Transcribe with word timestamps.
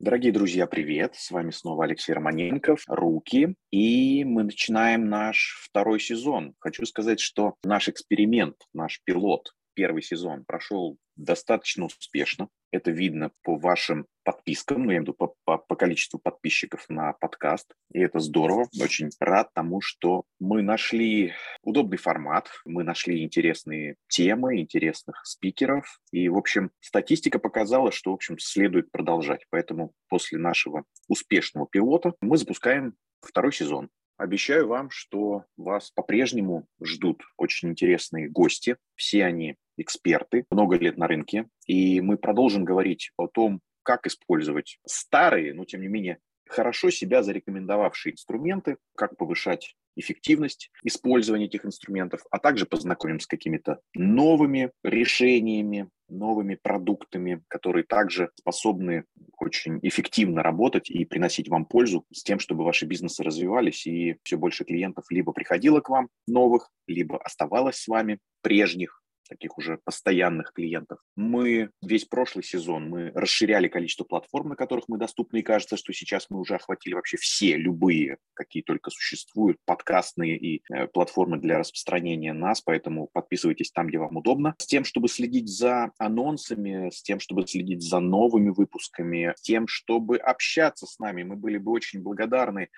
Дорогие 0.00 0.32
друзья, 0.32 0.66
привет! 0.66 1.14
С 1.14 1.30
вами 1.30 1.50
снова 1.50 1.84
Алексей 1.84 2.14
Романенков, 2.14 2.84
«Руки», 2.88 3.54
и 3.70 4.24
мы 4.24 4.44
начинаем 4.44 5.10
наш 5.10 5.60
второй 5.62 6.00
сезон. 6.00 6.54
Хочу 6.58 6.86
сказать, 6.86 7.20
что 7.20 7.56
наш 7.64 7.90
эксперимент, 7.90 8.56
наш 8.72 9.02
пилот, 9.04 9.52
первый 9.74 10.00
сезон 10.00 10.46
прошел 10.46 10.96
достаточно 11.16 11.84
успешно. 11.84 12.48
Это 12.72 12.90
видно 12.90 13.32
по 13.42 13.56
вашим 13.56 14.06
подпискам, 14.22 14.84
ну, 14.84 14.90
я 14.90 14.98
имею 14.98 15.00
в 15.00 15.04
виду 15.04 15.14
по, 15.14 15.34
по, 15.44 15.58
по 15.58 15.76
количеству 15.76 16.20
подписчиков 16.20 16.88
на 16.88 17.12
подкаст. 17.14 17.74
И 17.92 17.98
это 18.00 18.20
здорово. 18.20 18.68
Очень 18.80 19.10
рад 19.18 19.52
тому, 19.54 19.80
что 19.80 20.24
мы 20.38 20.62
нашли 20.62 21.32
удобный 21.62 21.98
формат, 21.98 22.48
мы 22.64 22.84
нашли 22.84 23.24
интересные 23.24 23.96
темы, 24.08 24.60
интересных 24.60 25.20
спикеров. 25.24 26.00
И, 26.12 26.28
в 26.28 26.36
общем, 26.36 26.70
статистика 26.80 27.38
показала, 27.38 27.90
что, 27.90 28.12
в 28.12 28.14
общем, 28.14 28.38
следует 28.38 28.92
продолжать. 28.92 29.46
Поэтому 29.50 29.92
после 30.08 30.38
нашего 30.38 30.84
успешного 31.08 31.66
пилота 31.66 32.14
мы 32.20 32.36
запускаем 32.36 32.94
второй 33.20 33.52
сезон. 33.52 33.90
Обещаю 34.20 34.68
вам, 34.68 34.90
что 34.90 35.46
вас 35.56 35.92
по-прежнему 35.92 36.66
ждут 36.78 37.22
очень 37.38 37.70
интересные 37.70 38.28
гости. 38.28 38.76
Все 38.94 39.24
они 39.24 39.56
эксперты, 39.78 40.44
много 40.50 40.76
лет 40.76 40.98
на 40.98 41.06
рынке. 41.06 41.48
И 41.64 42.02
мы 42.02 42.18
продолжим 42.18 42.66
говорить 42.66 43.12
о 43.16 43.28
том, 43.28 43.62
как 43.82 44.06
использовать 44.06 44.78
старые, 44.86 45.54
но 45.54 45.64
тем 45.64 45.80
не 45.80 45.88
менее 45.88 46.18
хорошо 46.46 46.90
себя 46.90 47.22
зарекомендовавшие 47.22 48.12
инструменты, 48.12 48.76
как 48.94 49.16
повышать 49.16 49.74
эффективность 49.96 50.70
использования 50.84 51.46
этих 51.46 51.64
инструментов, 51.64 52.20
а 52.30 52.38
также 52.38 52.66
познакомим 52.66 53.20
с 53.20 53.26
какими-то 53.26 53.80
новыми 53.94 54.70
решениями, 54.84 55.88
новыми 56.10 56.58
продуктами, 56.60 57.42
которые 57.48 57.84
также 57.84 58.30
способны 58.34 59.04
очень 59.40 59.80
эффективно 59.82 60.42
работать 60.42 60.90
и 60.90 61.04
приносить 61.04 61.48
вам 61.48 61.64
пользу 61.64 62.04
с 62.12 62.22
тем, 62.22 62.38
чтобы 62.38 62.64
ваши 62.64 62.86
бизнесы 62.86 63.22
развивались 63.22 63.86
и 63.86 64.16
все 64.22 64.36
больше 64.36 64.64
клиентов 64.64 65.06
либо 65.10 65.32
приходило 65.32 65.80
к 65.80 65.88
вам 65.88 66.08
новых, 66.26 66.70
либо 66.86 67.18
оставалось 67.18 67.76
с 67.76 67.88
вами 67.88 68.18
прежних, 68.42 69.02
таких 69.30 69.56
уже 69.56 69.78
постоянных 69.84 70.52
клиентов. 70.52 70.98
Мы 71.16 71.70
весь 71.82 72.04
прошлый 72.04 72.44
сезон 72.44 72.88
мы 72.88 73.12
расширяли 73.14 73.68
количество 73.68 74.04
платформ, 74.04 74.50
на 74.50 74.56
которых 74.56 74.86
мы 74.88 74.98
доступны, 74.98 75.38
и 75.38 75.42
кажется, 75.42 75.76
что 75.76 75.92
сейчас 75.92 76.26
мы 76.28 76.40
уже 76.40 76.56
охватили 76.56 76.94
вообще 76.94 77.16
все, 77.16 77.56
любые, 77.56 78.18
какие 78.34 78.62
только 78.62 78.90
существуют, 78.90 79.58
подкастные 79.64 80.36
и 80.36 80.62
э, 80.68 80.88
платформы 80.88 81.38
для 81.38 81.58
распространения 81.58 82.32
нас, 82.32 82.60
поэтому 82.60 83.08
подписывайтесь 83.12 83.70
там, 83.70 83.86
где 83.86 83.98
вам 83.98 84.16
удобно, 84.16 84.54
с 84.58 84.66
тем, 84.66 84.84
чтобы 84.84 85.08
следить 85.08 85.48
за 85.48 85.92
анонсами, 85.98 86.90
с 86.90 87.00
тем, 87.02 87.20
чтобы 87.20 87.46
следить 87.46 87.82
за 87.82 88.00
новыми 88.00 88.50
выпусками, 88.50 89.32
с 89.36 89.42
тем, 89.42 89.68
чтобы 89.68 90.18
общаться 90.18 90.86
с 90.86 90.98
нами. 90.98 91.22
Мы 91.22 91.36
были 91.36 91.58
бы 91.58 91.70
очень 91.70 92.02
благодарны 92.02 92.68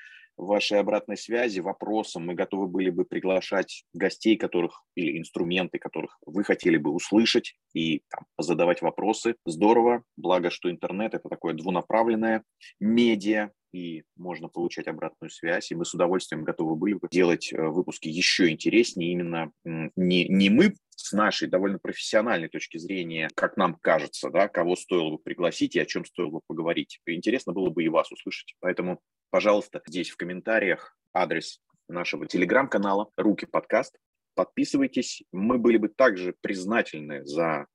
вашей 0.47 0.79
обратной 0.79 1.17
связи, 1.17 1.61
вопросам. 1.61 2.27
Мы 2.27 2.35
готовы 2.35 2.67
были 2.67 2.91
бы 2.91 3.05
приглашать 3.05 3.85
гостей, 3.95 4.37
которых 4.37 4.83
или 4.95 5.19
инструменты, 5.19 5.79
которых 5.79 6.19
вы 6.27 6.45
хотели 6.45 6.77
бы 6.77 6.91
услышать 6.91 7.57
и 7.75 8.03
там, 8.11 8.27
задавать 8.39 8.83
вопросы. 8.83 9.37
Здорово. 9.47 10.03
Благо, 10.17 10.51
что 10.51 10.71
интернет– 10.71 11.15
это 11.15 11.29
такое 11.29 11.55
двунаправленное 11.55 12.45
медиа, 12.81 13.51
и 13.73 14.05
можно 14.17 14.49
получать 14.49 14.87
обратную 14.87 15.31
связь. 15.31 15.71
И 15.71 15.75
мы 15.75 15.85
с 15.85 15.95
удовольствием 15.95 16.45
готовы 16.45 16.77
были 16.77 16.95
бы 16.95 17.09
делать 17.11 17.53
э, 17.53 17.57
выпуски 17.57 18.09
еще 18.09 18.51
интереснее. 18.51 19.13
Именно 19.13 19.51
не, 19.65 20.29
не 20.29 20.51
мы 20.51 20.75
с 20.91 21.13
нашей 21.13 21.49
довольно 21.49 21.79
профессиональной 21.79 22.49
точки 22.49 22.77
зрения, 22.77 23.31
как 23.35 23.57
нам 23.57 23.77
кажется, 23.81 24.31
да, 24.31 24.49
кого 24.49 24.77
стоило 24.77 25.11
бы 25.11 25.19
пригласить 25.19 25.75
и 25.75 25.81
о 25.81 25.87
чем 25.87 26.05
стоило 26.05 26.31
бы 26.31 26.41
поговорить. 26.47 27.01
Интересно 27.07 27.53
было 27.53 27.71
бы 27.71 27.83
и 27.83 27.89
вас 27.89 28.13
услышать. 28.13 28.55
Поэтому, 28.61 29.01
пожалуйста, 29.33 29.83
здесь 29.87 30.11
в 30.11 30.17
комментариях 30.19 30.95
адрес 31.15 31.59
нашего 31.89 32.27
телеграм-канала 32.27 33.11
«Руки 33.17 33.47
подкаст». 33.47 33.99
Подписывайтесь. 34.35 35.23
Мы 35.33 35.59
были 35.59 35.79
бы 35.79 35.89
также 35.89 36.35
признательны 36.43 37.25
за 37.25 37.67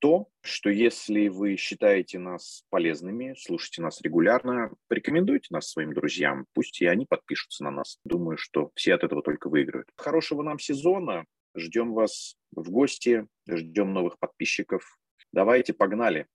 то, 0.00 0.28
что 0.42 0.70
если 0.70 1.28
вы 1.28 1.54
считаете 1.56 2.18
нас 2.18 2.64
полезными, 2.68 3.36
слушайте 3.38 3.80
нас 3.80 4.00
регулярно, 4.02 4.72
порекомендуйте 4.88 5.46
нас 5.50 5.70
своим 5.70 5.94
друзьям, 5.94 6.46
пусть 6.52 6.82
и 6.82 6.86
они 6.86 7.06
подпишутся 7.06 7.62
на 7.62 7.70
нас. 7.70 7.98
Думаю, 8.04 8.36
что 8.36 8.72
все 8.74 8.94
от 8.94 9.04
этого 9.04 9.22
только 9.22 9.48
выиграют. 9.48 9.88
Хорошего 9.96 10.42
нам 10.42 10.58
сезона. 10.58 11.24
Ждем 11.56 11.94
вас 11.94 12.34
в 12.50 12.68
гости, 12.70 13.28
ждем 13.48 13.92
новых 13.92 14.18
подписчиков. 14.18 14.98
Давайте, 15.32 15.72
погнали. 15.72 16.26